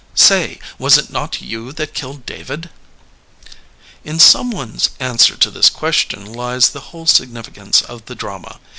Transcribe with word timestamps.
Say, 0.15 0.57
was 0.79 0.97
it 0.97 1.11
not 1.11 1.41
you 1.43 1.71
that 1.73 1.93
killed 1.93 2.25
David 2.25 2.71
f 3.45 3.51
In 4.03 4.17
Someone's 4.19 4.89
answer 4.99 5.37
to 5.37 5.51
this 5.51 5.69
question 5.69 6.25
lies 6.33 6.69
the 6.69 6.87
whole 6.89 7.05
significance 7.05 7.83
of 7.83 8.05
the 8.07 8.15
drama. 8.15 8.59